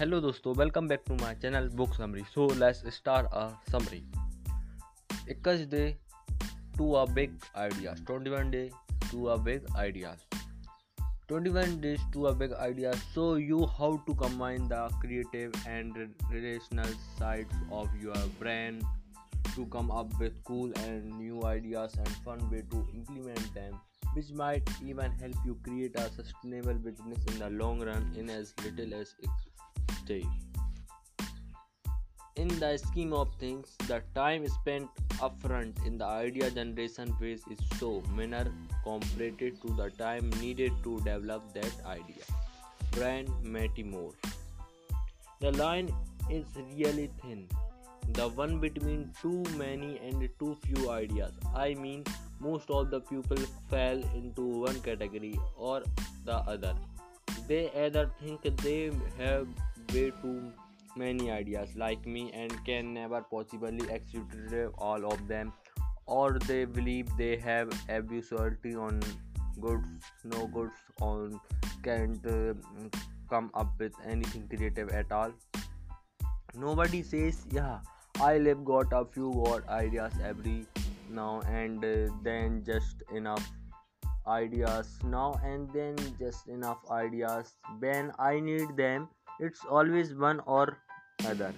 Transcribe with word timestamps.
Hello 0.00 0.20
दोस्तों 0.20 0.54
welcome 0.56 0.88
back 0.88 1.04
to 1.04 1.14
my 1.20 1.32
channel 1.42 1.68
book 1.80 1.94
summary 1.98 2.24
so 2.32 2.46
let's 2.62 2.80
start 2.94 3.28
a 3.32 3.44
summary 3.70 4.02
21 5.26 5.70
day 5.70 5.96
to 6.78 6.96
a 6.96 7.06
big 7.18 7.32
ideas 7.56 8.02
21 8.10 8.50
day 8.50 8.70
to 9.10 9.30
a 9.30 9.38
big 9.38 9.62
ideas 9.84 10.26
21 11.28 11.80
days 11.80 12.04
to 12.12 12.26
a 12.26 12.34
big 12.34 12.52
idea 12.66 12.92
show 13.14 13.34
you 13.34 13.66
how 13.78 13.90
to 14.06 14.14
combine 14.14 14.68
the 14.68 14.82
creative 15.00 15.56
and 15.66 15.96
relational 16.30 16.92
sides 17.18 17.56
of 17.72 17.88
your 18.02 18.22
brain 18.38 18.80
to 19.54 19.66
come 19.66 19.90
up 19.90 20.12
with 20.20 20.44
cool 20.44 20.70
and 20.84 21.18
new 21.18 21.42
ideas 21.44 21.98
and 21.98 22.08
fun 22.28 22.48
way 22.50 22.62
to 22.70 22.86
implement 22.94 23.54
them 23.54 23.80
which 24.12 24.30
might 24.30 24.76
even 24.84 25.10
help 25.24 25.34
you 25.44 25.58
create 25.62 25.96
a 25.96 26.10
sustainable 26.10 26.74
business 26.74 27.18
in 27.32 27.38
the 27.38 27.50
long 27.64 27.80
run 27.80 28.10
in 28.16 28.30
as 28.30 28.54
little 28.64 28.94
as 28.94 29.14
a 30.01 30.07
day. 30.07 30.25
In 32.35 32.47
the 32.59 32.77
scheme 32.77 33.13
of 33.13 33.27
things, 33.39 33.75
the 33.87 34.01
time 34.15 34.47
spent 34.47 34.89
upfront 35.19 35.85
in 35.85 35.97
the 35.97 36.05
idea 36.05 36.49
generation 36.49 37.13
phase 37.19 37.43
is 37.51 37.59
so 37.77 38.01
minor 38.15 38.51
compared 38.83 39.39
to 39.39 39.73
the 39.77 39.89
time 39.97 40.29
needed 40.39 40.71
to 40.83 40.99
develop 40.99 41.53
that 41.53 41.73
idea. 41.85 42.23
Brian 42.91 43.27
Matty 43.43 43.83
Moore. 43.83 44.13
The 45.39 45.51
line 45.51 45.93
is 46.29 46.45
really 46.75 47.09
thin, 47.21 47.47
the 48.13 48.29
one 48.29 48.59
between 48.59 49.11
too 49.21 49.43
many 49.57 49.99
and 49.99 50.27
too 50.39 50.57
few 50.65 50.89
ideas. 50.89 51.33
I 51.55 51.73
mean, 51.73 52.05
most 52.39 52.69
of 52.69 52.89
the 52.91 53.01
people 53.01 53.37
fall 53.69 54.03
into 54.15 54.41
one 54.41 54.79
category 54.81 55.39
or 55.55 55.83
the 56.25 56.35
other. 56.35 56.75
They 57.47 57.69
either 57.71 58.09
think 58.19 58.41
they 58.57 58.91
have 59.17 59.47
way 59.93 60.11
too 60.21 60.51
many 60.95 61.31
ideas 61.31 61.75
like 61.75 62.05
me 62.05 62.31
and 62.33 62.53
can 62.65 62.93
never 62.93 63.21
possibly 63.21 63.89
execute 63.89 64.71
all 64.77 65.05
of 65.11 65.27
them, 65.27 65.53
or 66.05 66.37
they 66.47 66.65
believe 66.65 67.07
they 67.17 67.37
have 67.37 67.71
absolutely 67.89 68.75
on 68.75 68.99
goods, 69.59 70.11
no 70.23 70.47
goods 70.47 70.73
on 71.01 71.39
can't 71.83 72.25
uh, 72.25 72.53
come 73.29 73.49
up 73.53 73.79
with 73.79 73.93
anything 74.05 74.47
creative 74.47 74.89
at 74.89 75.11
all. 75.11 75.31
Nobody 76.55 77.01
says, 77.01 77.45
Yeah, 77.51 77.79
I 78.19 78.33
have 78.33 78.65
got 78.65 78.91
a 78.91 79.05
few 79.05 79.31
good 79.45 79.67
ideas 79.67 80.13
every 80.23 80.65
now 81.09 81.41
and 81.41 81.83
uh, 81.83 82.13
then 82.23 82.63
just 82.65 83.03
enough 83.13 83.49
ideas 84.27 84.99
now 85.03 85.39
and 85.43 85.67
then 85.73 85.95
just 86.19 86.47
enough 86.47 86.77
ideas 86.91 87.55
when 87.79 88.11
i 88.19 88.39
need 88.39 88.75
them 88.77 89.07
it's 89.39 89.65
always 89.65 90.13
one 90.13 90.39
or 90.45 90.77
other. 91.25 91.53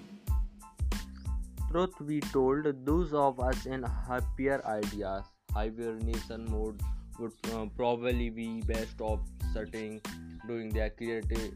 Truth 1.72 1.96
be 2.06 2.20
told 2.20 2.86
those 2.86 3.14
of 3.14 3.40
us 3.40 3.66
in 3.66 3.84
happier 3.84 4.62
ideas 4.66 5.24
hibernation 5.54 6.46
mode 6.50 6.82
would 7.20 7.34
uh, 7.54 7.66
probably 7.78 8.30
be 8.30 8.62
best 8.62 9.02
off 9.02 9.20
sitting 9.54 10.02
doing 10.48 10.70
their 10.70 10.90
creative 10.90 11.54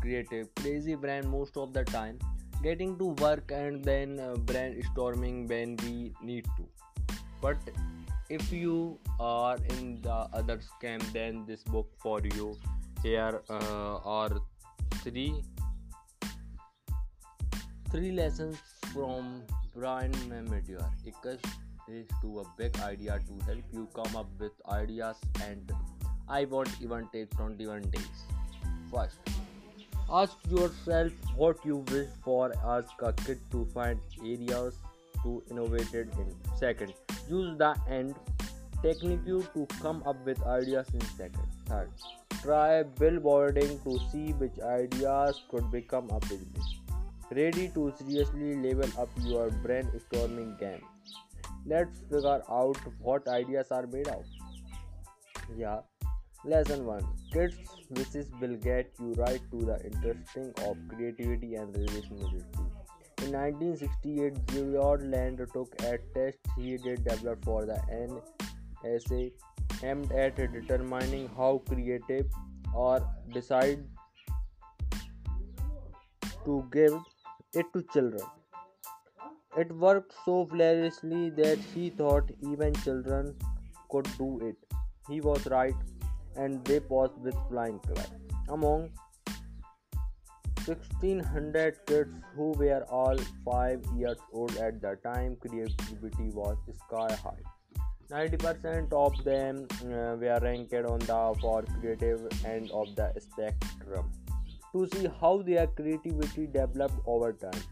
creative 0.00 0.48
crazy 0.56 0.94
brand 0.94 1.28
most 1.30 1.56
of 1.56 1.72
the 1.72 1.84
time 1.84 2.18
getting 2.62 2.96
to 2.98 3.08
work 3.24 3.50
and 3.50 3.84
then 3.84 4.18
uh, 4.18 4.34
brainstorming 4.50 5.46
when 5.48 5.76
we 5.84 6.12
need 6.22 6.44
to. 6.56 6.66
But 7.40 7.58
if 8.30 8.50
you 8.50 8.98
are 9.20 9.58
in 9.78 10.00
the 10.00 10.26
other 10.32 10.58
scam 10.58 11.00
then 11.12 11.44
this 11.46 11.62
book 11.64 11.88
for 11.98 12.20
you 12.20 12.58
here 13.02 13.42
uh, 13.50 13.96
are 14.18 14.40
three 15.02 15.42
three 17.94 18.10
lessons 18.10 18.56
from 18.92 19.26
Bryan 19.72 20.14
Mattimore. 20.28 20.86
Ikash 21.08 21.44
is 21.88 22.08
to 22.22 22.40
a 22.40 22.44
big 22.58 22.76
idea 22.80 23.20
to 23.28 23.44
help 23.46 23.62
you 23.72 23.86
come 23.94 24.16
up 24.16 24.26
with 24.40 24.50
ideas 24.68 25.16
and 25.44 25.72
I 26.28 26.44
won't 26.46 26.74
even 26.82 27.06
take 27.12 27.30
21 27.36 27.82
days. 27.92 28.24
First, 28.92 29.18
ask 30.10 30.36
yourself 30.50 31.12
what 31.36 31.64
you 31.64 31.84
wish 31.92 32.08
for. 32.24 32.52
Ask 32.66 32.90
a 33.00 33.12
kid 33.12 33.38
to 33.52 33.64
find 33.66 34.00
areas 34.20 34.74
to 35.22 35.40
innovate 35.48 35.94
in. 35.94 36.10
Second, 36.58 36.94
use 37.30 37.56
the 37.58 37.76
end 37.88 38.16
technique 38.82 39.24
to 39.24 39.66
come 39.80 40.02
up 40.04 40.16
with 40.26 40.42
ideas 40.42 40.88
in 40.92 41.00
second. 41.16 41.46
Third, 41.66 41.90
try 42.42 42.82
billboarding 42.82 43.84
to 43.84 44.00
see 44.10 44.32
which 44.32 44.58
ideas 44.58 45.42
could 45.48 45.70
become 45.70 46.10
a 46.10 46.18
business. 46.18 46.73
Ready 47.30 47.68
to 47.74 47.92
seriously 47.98 48.54
level 48.56 48.90
up 49.00 49.08
your 49.22 49.50
brainstorming 49.50 50.58
game. 50.58 50.82
Let's 51.66 52.00
figure 52.10 52.42
out 52.50 52.76
what 53.00 53.26
ideas 53.28 53.70
are 53.70 53.86
made 53.86 54.08
of. 54.08 54.24
Yeah. 55.56 55.80
Lesson 56.44 56.84
1 56.84 57.06
Kids 57.32 57.56
wishes 57.90 58.30
will 58.40 58.56
get 58.56 58.90
you 59.00 59.14
right 59.14 59.40
to 59.50 59.64
the 59.64 59.82
interesting 59.82 60.52
of 60.68 60.76
creativity 60.88 61.54
and 61.54 61.74
relationship. 61.74 62.44
In 63.22 63.32
1968, 63.32 64.46
George 64.48 65.02
Land 65.04 65.40
took 65.54 65.74
a 65.82 65.98
test 66.14 66.38
he 66.56 66.76
did 66.76 67.04
develop 67.04 67.42
for 67.44 67.64
the 67.64 67.80
NSA 68.84 69.32
aimed 69.82 70.12
at 70.12 70.36
determining 70.36 71.30
how 71.34 71.62
creative 71.66 72.26
or 72.74 73.00
decide 73.32 73.82
to 76.44 76.68
give 76.70 76.94
it 77.54 77.66
to 77.72 77.82
children. 77.92 78.22
It 79.56 79.70
worked 79.72 80.12
so 80.24 80.46
flawlessly 80.46 81.30
that 81.30 81.58
he 81.74 81.90
thought 81.90 82.30
even 82.40 82.74
children 82.74 83.34
could 83.90 84.08
do 84.18 84.40
it. 84.40 84.56
He 85.08 85.20
was 85.20 85.46
right, 85.46 85.74
and 86.36 86.64
they 86.64 86.80
passed 86.80 87.18
with 87.18 87.36
flying 87.48 87.78
colors. 87.80 88.10
Among 88.48 88.90
1600 90.66 91.86
kids 91.86 92.16
who 92.34 92.52
were 92.52 92.84
all 92.90 93.18
5 93.44 93.84
years 93.96 94.16
old 94.32 94.56
at 94.56 94.80
the 94.80 94.96
time 95.04 95.36
creativity 95.36 96.30
was 96.30 96.56
sky 96.86 97.12
high 97.22 97.42
90% 98.10 98.92
of 98.92 99.24
them 99.24 99.66
uh, 99.82 100.16
were 100.22 100.38
ranked 100.42 100.74
on 100.74 100.98
the 101.00 101.38
for 101.40 101.62
creative 101.80 102.20
end 102.44 102.70
of 102.70 102.94
the 102.96 103.12
spectrum 103.20 104.10
to 104.74 104.86
see 104.92 105.08
how 105.20 105.40
their 105.46 105.66
creativity 105.68 106.46
developed 106.46 107.00
over 107.06 107.32
time. 107.32 107.62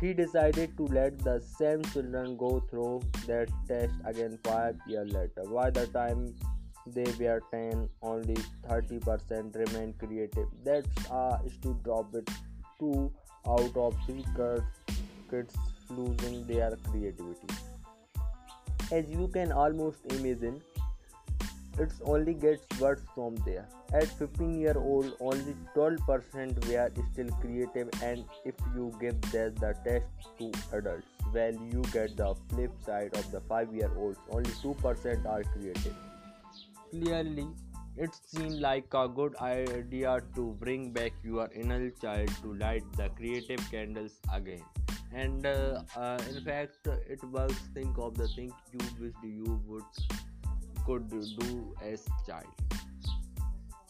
He 0.00 0.12
decided 0.12 0.76
to 0.76 0.86
let 0.86 1.18
the 1.18 1.40
same 1.40 1.82
children 1.84 2.36
go 2.36 2.60
through 2.70 3.02
their 3.26 3.46
test 3.66 3.94
again 4.04 4.38
5 4.44 4.76
years 4.86 5.12
later. 5.12 5.44
By 5.50 5.70
the 5.70 5.86
time 5.86 6.34
they 6.86 7.06
were 7.18 7.40
10 7.50 7.88
only 8.02 8.36
30% 8.68 9.56
remained 9.56 9.96
creative. 9.98 10.48
That's 10.62 11.06
a 11.10 11.40
steep 11.48 11.82
drop 11.82 12.14
it 12.14 12.28
2 12.78 13.10
out 13.48 13.76
of 13.76 13.96
3 14.04 14.24
kids 15.30 15.56
losing 15.88 16.46
their 16.46 16.76
creativity. 16.90 17.48
As 18.92 19.08
you 19.08 19.28
can 19.28 19.50
almost 19.50 20.12
imagine 20.12 20.60
it 21.78 21.92
only 22.04 22.34
gets 22.34 22.80
worse 22.80 23.02
from 23.14 23.36
there 23.46 23.66
at 23.92 24.08
15 24.18 24.60
year 24.60 24.74
old 24.76 25.12
only 25.20 25.54
12% 25.74 26.68
were 26.68 26.90
still 27.12 27.30
creative 27.40 27.88
and 28.02 28.24
if 28.44 28.54
you 28.74 28.92
give 29.00 29.20
that 29.32 29.56
the 29.56 29.74
test 29.84 30.32
to 30.38 30.50
adults 30.78 31.06
well 31.32 31.54
you 31.74 31.82
get 31.92 32.16
the 32.16 32.34
flip 32.48 32.72
side 32.86 33.16
of 33.16 33.30
the 33.32 33.40
5 33.40 33.74
year 33.74 33.90
olds 33.96 34.18
only 34.30 34.50
2% 34.64 35.26
are 35.26 35.42
creative 35.54 35.96
Clearly, 36.90 37.48
it 37.96 38.14
seemed 38.14 38.60
like 38.60 38.92
a 38.94 39.08
good 39.08 39.34
idea 39.40 40.20
to 40.36 40.56
bring 40.60 40.92
back 40.92 41.12
your 41.24 41.50
inner 41.52 41.90
child 41.90 42.28
to 42.42 42.54
light 42.54 42.84
the 42.96 43.08
creative 43.08 43.60
candles 43.70 44.20
again. 44.32 44.62
And 45.12 45.44
uh, 45.46 45.82
uh, 45.96 46.18
in 46.30 46.44
fact, 46.44 46.86
it 47.08 47.22
works. 47.24 47.58
Think 47.74 47.98
of 47.98 48.14
the 48.16 48.28
things 48.28 48.52
you 48.72 48.78
wished 49.00 49.16
you 49.24 49.60
would 49.66 49.84
could 50.86 51.08
do 51.08 51.74
as 51.82 52.04
child. 52.26 52.46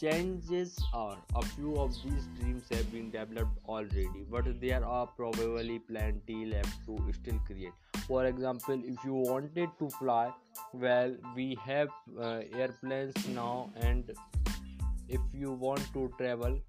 Changes 0.01 0.79
are 0.93 1.17
a 1.35 1.43
few 1.43 1.77
of 1.77 1.95
these 2.03 2.27
dreams 2.39 2.65
have 2.71 2.93
been 2.93 3.11
developed 3.11 3.57
already, 3.69 4.27
but 4.31 4.61
there 4.61 4.85
are 4.85 5.07
probably 5.07 5.79
plenty 5.79 6.47
left 6.47 6.85
to 6.87 6.99
still 7.13 7.39
create. 7.47 7.73
For 8.07 8.27
example, 8.27 8.83
if 8.85 9.05
you 9.05 9.15
wanted 9.15 9.71
to 9.79 9.89
fly, 9.91 10.33
well, 10.73 11.17
we 11.35 11.57
have 11.65 11.89
uh, 12.21 12.41
airplanes 12.55 13.15
now, 13.29 13.71
and 13.81 14.13
if 15.09 15.21
you 15.33 15.53
want 15.53 15.93
to 15.95 16.13
travel 16.19 16.61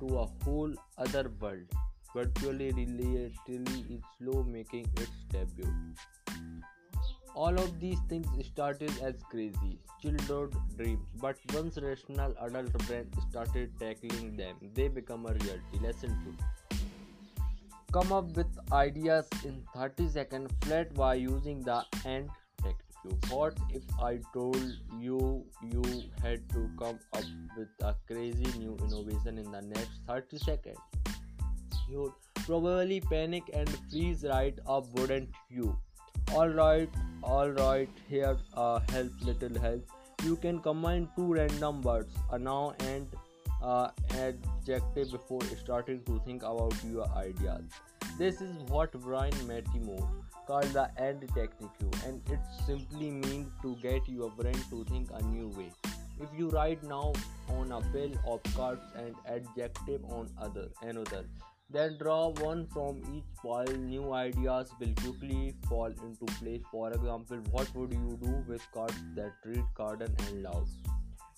to 0.00 0.18
a 0.18 0.26
whole 0.44 0.72
other 0.96 1.30
world, 1.40 1.66
virtually 2.14 2.68
is 2.68 3.32
slow 4.18 4.44
making 4.44 4.86
its 4.96 5.10
debut. 5.30 5.74
All 7.34 7.54
of 7.54 7.80
these 7.80 7.98
things 8.08 8.26
started 8.46 8.92
as 9.02 9.14
crazy, 9.30 9.78
childhood 10.02 10.54
dreams, 10.76 11.06
but 11.20 11.36
once 11.54 11.78
rational 11.78 12.34
adult 12.40 12.72
brain 12.86 13.06
started 13.30 13.70
tackling 13.78 14.36
them, 14.36 14.56
they 14.74 14.88
become 14.88 15.26
a 15.26 15.32
reality. 15.32 15.78
Lesson 15.80 16.18
2 16.24 16.34
come 17.92 18.10
up 18.10 18.36
with 18.36 18.46
ideas 18.72 19.28
in 19.44 19.62
30 19.74 20.08
seconds 20.08 20.50
flat 20.62 20.94
by 20.94 21.14
using 21.14 21.60
the 21.62 21.84
AND 22.06 22.30
technique. 22.62 23.26
What 23.30 23.58
if 23.70 23.82
I 24.02 24.18
told 24.32 24.62
you 24.98 25.44
you 25.62 25.82
had 26.22 26.48
to 26.54 26.70
come 26.78 26.98
up 27.12 27.24
with 27.56 27.68
a 27.82 27.94
crazy 28.06 28.46
new 28.58 28.78
innovation 28.82 29.36
in 29.36 29.52
the 29.52 29.60
next 29.60 30.00
30 30.08 30.38
seconds? 30.38 30.78
You'd 31.90 32.12
probably 32.46 33.00
panic 33.00 33.50
and 33.52 33.68
freeze 33.90 34.24
right 34.24 34.58
up, 34.66 34.86
wouldn't 34.98 35.28
you? 35.50 35.76
Alright, 36.34 36.88
alright, 37.22 37.90
here 38.08 38.38
uh, 38.56 38.80
help, 38.88 39.12
little 39.20 39.60
help. 39.60 39.86
You 40.24 40.36
can 40.36 40.60
combine 40.60 41.10
two 41.14 41.34
random 41.34 41.82
words, 41.82 42.14
a 42.30 42.38
noun 42.38 42.74
and 42.80 43.06
uh, 43.62 43.90
adjective 44.12 45.10
before 45.10 45.42
starting 45.62 46.02
to 46.04 46.22
think 46.24 46.42
about 46.42 46.74
your 46.90 47.06
ideas. 47.10 47.64
This 48.16 48.40
is 48.40 48.56
what 48.68 48.92
Bryan 48.92 49.34
Mattimore 49.46 50.08
called 50.46 50.72
the 50.72 50.90
AND 50.96 51.20
technique, 51.34 51.70
and 52.06 52.22
it 52.30 52.40
simply 52.66 53.10
means 53.10 53.48
to 53.60 53.76
get 53.82 54.08
your 54.08 54.30
brain 54.30 54.58
to 54.70 54.84
think 54.84 55.10
a 55.12 55.22
new 55.24 55.48
way. 55.48 55.70
If 56.18 56.28
you 56.34 56.48
write 56.48 56.82
now 56.82 57.12
on 57.50 57.72
a 57.72 57.80
bill 57.92 58.12
of 58.26 58.42
cards 58.54 58.82
and 58.96 59.14
adjective 59.26 60.02
on 60.06 60.30
other 60.40 60.68
another, 60.80 61.26
then 61.72 61.96
draw 61.98 62.28
one 62.28 62.66
from 62.66 63.02
each 63.14 63.24
pile. 63.42 63.76
New 63.78 64.12
ideas 64.12 64.70
will 64.78 64.94
quickly 65.02 65.54
fall 65.68 65.86
into 65.86 66.26
place. 66.38 66.62
For 66.70 66.90
example, 66.92 67.38
what 67.50 67.74
would 67.74 67.92
you 67.92 68.18
do 68.22 68.44
with 68.46 68.66
cards 68.72 69.02
that 69.16 69.32
read 69.44 69.64
garden 69.74 70.14
and 70.28 70.42
loud? 70.42 70.66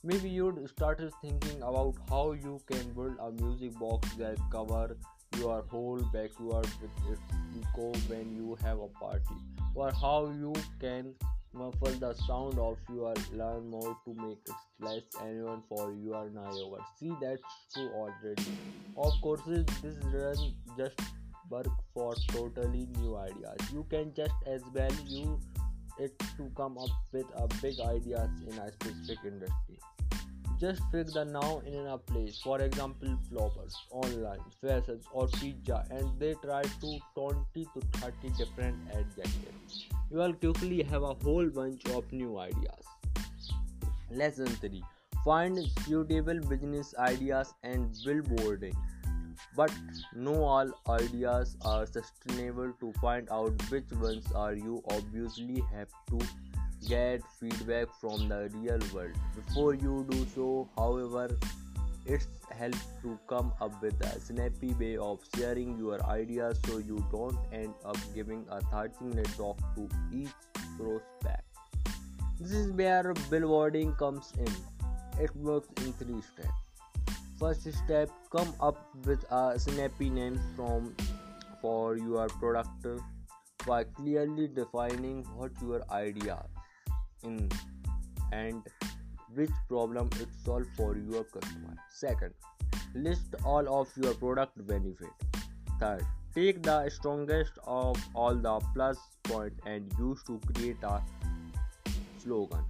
Maybe 0.02 0.28
you'd 0.28 0.69
start 0.69 1.00
thinking 1.22 1.62
about 1.62 1.94
how 2.10 2.32
you 2.32 2.60
can 2.70 2.92
build 2.92 3.16
a 3.19 3.31
music 3.32 3.78
box 3.78 4.12
that 4.16 4.36
cover 4.50 4.96
your 5.38 5.62
whole 5.69 6.02
backyard 6.12 6.69
with 6.82 7.12
its 7.12 7.20
echo 7.60 7.92
when 8.08 8.37
you 8.37 8.56
have 8.62 8.78
a 8.78 8.88
party, 8.88 9.38
or 9.75 9.90
how 9.90 10.26
you 10.26 10.52
can 10.78 11.14
muffle 11.54 11.94
the 12.00 12.14
sound 12.26 12.58
of 12.58 12.78
your 12.92 13.14
learn 13.32 13.68
more 13.70 13.96
to 14.04 14.14
make 14.14 14.38
less 14.80 15.02
anyone 15.22 15.62
for 15.68 15.92
your 15.92 16.16
over. 16.16 16.82
See, 16.98 17.12
that's 17.20 17.42
true 17.72 17.90
already. 17.94 18.44
Of 18.96 19.12
course, 19.22 19.40
this 19.46 19.64
doesn't 20.12 20.54
just 20.76 21.00
work 21.48 21.66
for 21.92 22.14
totally 22.28 22.88
new 22.98 23.16
ideas. 23.16 23.58
You 23.72 23.86
can 23.88 24.12
just 24.14 24.34
as 24.46 24.62
well 24.74 24.92
use 25.06 25.40
it 25.98 26.18
to 26.36 26.50
come 26.56 26.76
up 26.78 26.90
with 27.12 27.26
a 27.36 27.46
big 27.62 27.78
ideas 27.80 28.30
in 28.48 28.58
a 28.58 28.72
specific 28.72 29.18
industry. 29.24 29.78
Just 30.60 30.82
fix 30.90 31.12
the 31.12 31.24
noun 31.24 31.66
in 31.66 31.86
a 31.86 31.98
place, 31.98 32.40
for 32.42 32.60
example, 32.60 33.18
flowers, 33.28 33.76
online, 33.90 34.38
faces, 34.60 35.04
or 35.12 35.26
pizza, 35.28 35.84
and 35.90 36.08
they 36.18 36.34
try 36.44 36.62
to 36.62 36.98
20 37.14 37.44
to 37.54 37.80
30 37.98 38.30
different 38.38 38.76
adjectives. 38.90 39.86
You 40.14 40.20
will 40.20 40.34
quickly 40.34 40.81
have 40.84 41.02
a 41.02 41.14
whole 41.25 41.49
bunch 41.50 41.87
of 41.87 42.12
new 42.12 42.38
ideas. 42.38 42.84
Lesson 44.12 44.46
3 44.46 44.81
Find 45.25 45.58
suitable 45.84 46.38
business 46.50 46.94
ideas 46.96 47.52
and 47.64 47.93
billboarding. 48.06 48.76
But 49.56 49.72
no 50.14 50.34
all 50.44 50.70
ideas 50.88 51.56
are 51.62 51.84
sustainable 51.84 52.72
to 52.78 52.93
find 53.00 53.28
out 53.28 53.61
which 53.72 53.90
ones 54.05 54.31
are 54.37 54.55
you 54.55 54.84
obviously 54.93 55.64
have 55.72 55.90
to 56.11 56.20
get 56.88 57.20
feedback 57.40 57.88
from 58.00 58.28
the 58.28 58.49
real 58.55 58.78
world. 58.94 59.19
Before 59.34 59.75
you 59.75 60.06
do 60.08 60.25
so, 60.32 60.69
however, 60.76 61.37
it's 62.06 62.26
helps 62.50 62.84
to 63.02 63.18
come 63.28 63.52
up 63.60 63.80
with 63.82 63.98
a 64.06 64.20
snappy 64.20 64.72
way 64.74 64.96
of 64.96 65.20
sharing 65.36 65.78
your 65.78 66.04
ideas 66.06 66.58
so 66.66 66.78
you 66.78 67.04
don't 67.10 67.36
end 67.52 67.74
up 67.84 67.96
giving 68.14 68.44
a 68.50 68.60
30 68.60 69.04
minute 69.04 69.28
talk 69.36 69.58
to 69.74 69.88
each 70.12 70.28
prospect. 70.78 71.42
This 72.38 72.52
is 72.52 72.70
where 72.72 73.14
billboarding 73.30 73.96
comes 73.98 74.32
in. 74.38 74.52
It 75.22 75.34
works 75.36 75.68
in 75.84 75.92
three 75.94 76.20
steps. 76.20 77.18
First 77.38 77.72
step 77.72 78.10
come 78.30 78.54
up 78.60 78.76
with 79.04 79.24
a 79.30 79.58
snappy 79.58 80.10
name 80.10 80.40
from 80.54 80.94
for 81.60 81.96
your 81.96 82.28
product 82.28 82.86
by 83.66 83.84
clearly 83.84 84.48
defining 84.48 85.24
what 85.36 85.52
your 85.62 85.82
idea 85.90 86.44
in 87.22 87.48
and 88.32 88.62
which 89.34 89.50
problem 89.69 90.08
it 90.20 90.28
solves 90.44 90.66
for 90.76 90.96
your 90.96 91.25
customer. 91.25 91.76
Second, 91.90 92.32
list 92.94 93.34
all 93.44 93.81
of 93.81 93.88
your 93.96 94.14
product 94.14 94.66
benefit. 94.66 95.08
Third, 95.81 96.04
take 96.34 96.62
the 96.62 96.88
strongest 96.88 97.58
of 97.64 97.96
all 98.14 98.34
the 98.34 98.60
plus 98.75 98.98
point 99.25 99.54
and 99.66 99.92
use 99.98 100.22
to 100.25 100.40
create 100.52 100.82
a 100.82 101.02
slogan. 102.19 102.64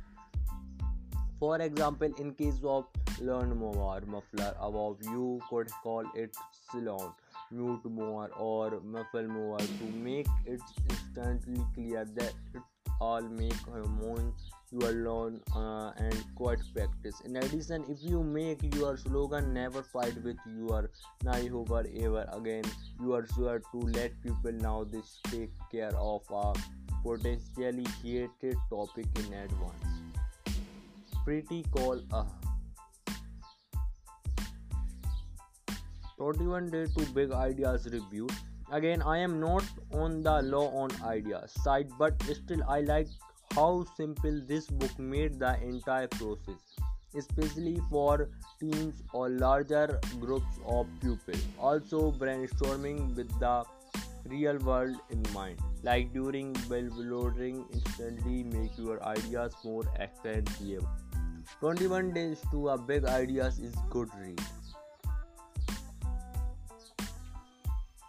For 1.39 1.61
example, 1.61 2.13
in 2.19 2.33
case 2.35 2.61
of 2.65 2.87
learn 3.21 3.57
more 3.57 4.01
muffler 4.07 4.55
above, 4.61 4.99
you 5.03 5.41
could 5.51 5.71
call 5.83 6.05
it 6.15 6.37
salon, 6.71 7.13
mute 7.51 7.85
more, 7.85 8.31
or 8.39 8.81
muffle 8.81 9.29
more 9.29 9.59
to 9.59 9.85
make 9.95 10.27
it 10.47 10.61
instantly 10.91 11.65
clear 11.75 12.05
that 12.17 12.33
it 12.55 12.63
all 13.01 13.23
make 13.23 13.67
your 14.75 14.93
learn 14.93 15.41
uh, 15.55 15.93
and 15.97 16.25
quite 16.35 16.61
practice. 16.75 17.21
In 17.25 17.37
addition, 17.37 17.85
if 17.89 18.03
you 18.03 18.23
make 18.23 18.75
your 18.75 18.97
slogan 18.97 19.53
never 19.55 19.83
fight 19.83 20.15
with 20.23 20.37
your 20.47 20.91
neighbor 21.23 21.85
ever 22.01 22.27
again, 22.33 22.65
you 23.01 23.15
are 23.15 23.27
sure 23.35 23.61
to 23.73 23.79
let 23.99 24.21
people 24.23 24.53
know 24.53 24.85
this 24.85 25.21
take 25.31 25.53
care 25.71 25.95
of 25.97 26.23
a 26.31 26.53
potentially 27.03 27.87
heated 28.03 28.57
topic 28.71 29.07
in 29.19 29.33
advance. 29.33 29.85
Pretty 31.25 31.65
cool. 31.75 32.03
Uh, 32.13 32.25
21 36.17 36.71
day 36.71 36.87
to 36.97 37.05
big 37.13 37.33
ideas 37.33 37.89
review 37.93 38.29
again 38.73 39.03
i 39.03 39.19
am 39.19 39.41
not 39.41 39.65
on 39.93 40.23
the 40.23 40.35
law 40.43 40.67
on 40.83 40.91
ideas 41.03 41.53
side 41.63 41.91
but 41.99 42.23
still 42.23 42.63
i 42.69 42.81
like 42.81 43.09
how 43.55 43.85
simple 43.97 44.41
this 44.47 44.67
book 44.67 44.99
made 44.99 45.39
the 45.39 45.57
entire 45.63 46.09
process, 46.09 46.61
especially 47.15 47.81
for 47.91 48.29
teams 48.59 49.03
or 49.13 49.29
larger 49.29 50.01
groups 50.21 50.59
of 50.67 50.87
people. 51.01 51.41
Also, 51.59 52.11
brainstorming 52.13 53.15
with 53.15 53.39
the 53.39 53.65
real 54.27 54.59
world 54.59 54.97
in 55.11 55.23
mind, 55.33 55.59
like 55.83 56.13
during 56.13 56.53
billboarding, 56.73 57.65
instantly 57.73 58.43
make 58.43 58.77
your 58.77 59.03
ideas 59.05 59.55
more 59.65 59.85
extensive. 60.01 60.85
21 61.61 62.13
days 62.13 62.43
to 62.51 62.71
a 62.71 62.79
big 62.79 63.05
ideas 63.05 63.59
is 63.59 63.75
good 63.91 64.09
read. 64.19 64.41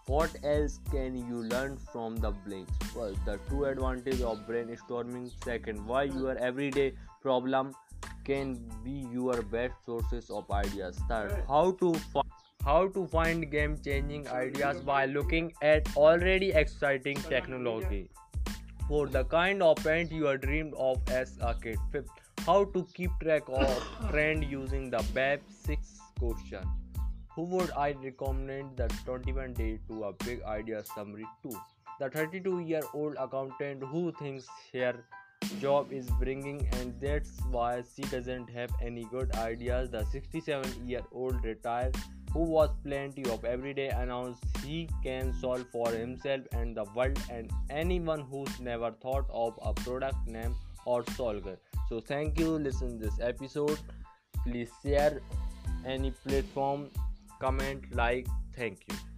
What 0.07 0.35
else 0.43 0.79
can 0.91 1.15
you 1.17 1.43
learn 1.43 1.77
from 1.91 2.17
the 2.17 2.31
blanks? 2.31 2.95
well 2.95 3.15
the 3.25 3.37
true 3.47 3.65
advantage 3.65 4.21
of 4.21 4.45
brainstorming. 4.47 5.31
Second, 5.43 5.85
why 5.87 6.03
your 6.03 6.37
everyday 6.37 6.93
problem 7.21 7.73
can 8.23 8.53
be 8.83 9.07
your 9.11 9.41
best 9.41 9.73
sources 9.85 10.29
of 10.29 10.51
ideas. 10.51 10.99
Third, 11.09 11.43
how 11.47 11.71
to 11.81 11.93
fi- 12.13 12.21
how 12.63 12.87
to 12.89 13.07
find 13.07 13.49
game-changing 13.51 14.27
ideas 14.27 14.79
by 14.81 15.05
looking 15.05 15.51
at 15.61 15.89
already 15.95 16.51
exciting 16.51 17.17
technology. 17.33 18.09
For 18.87 19.07
the 19.07 19.23
kind 19.25 19.61
of 19.63 19.77
paint 19.77 20.11
you 20.11 20.27
are 20.27 20.37
dreamed 20.37 20.73
of 20.75 21.01
as 21.09 21.37
a 21.41 21.53
kid. 21.55 21.77
Fifth, 21.91 22.09
how 22.45 22.63
to 22.65 22.87
keep 22.93 23.11
track 23.21 23.43
of 23.49 23.85
trend 24.09 24.43
using 24.43 24.89
the 24.89 25.03
BAP 25.13 25.41
6 25.49 25.99
question. 26.19 26.84
Who 27.35 27.43
would 27.43 27.71
I 27.71 27.91
recommend 28.01 28.77
the 28.77 28.87
21 29.03 29.53
day 29.55 29.77
to 29.89 30.05
a 30.05 30.13
big 30.23 30.41
idea 30.43 30.81
summary 30.85 31.25
to? 31.43 31.49
The 31.99 32.09
32 32.09 32.61
year 32.61 32.81
old 32.93 33.17
accountant 33.19 33.83
who 33.83 34.13
thinks 34.13 34.47
her 34.71 35.03
job 35.59 35.91
is 35.91 36.09
bringing 36.11 36.65
and 36.77 36.93
that's 37.01 37.41
why 37.51 37.83
she 37.93 38.03
doesn't 38.03 38.49
have 38.51 38.71
any 38.81 39.03
good 39.11 39.35
ideas. 39.35 39.89
The 39.89 40.05
67 40.05 40.87
year 40.87 41.01
old 41.11 41.43
retired 41.43 41.97
who 42.31 42.43
was 42.43 42.69
plenty 42.85 43.25
of 43.29 43.43
everyday 43.43 43.89
announced 43.89 44.41
he 44.63 44.87
can 45.03 45.33
solve 45.33 45.65
for 45.73 45.89
himself 45.89 46.41
and 46.53 46.77
the 46.77 46.85
world 46.95 47.19
and 47.29 47.51
anyone 47.69 48.21
who's 48.21 48.61
never 48.61 48.91
thought 48.91 49.25
of 49.29 49.59
a 49.61 49.73
product 49.73 50.25
name 50.25 50.55
or 50.85 51.03
solver. 51.17 51.57
So 51.89 51.99
thank 51.99 52.39
you 52.39 52.51
listen 52.51 52.97
this 52.97 53.19
episode. 53.19 53.77
Please 54.45 54.71
share 54.81 55.19
any 55.85 56.11
platform 56.11 56.89
comment 57.39 57.83
like 57.91 58.27
thank 58.55 58.79
you 58.89 59.14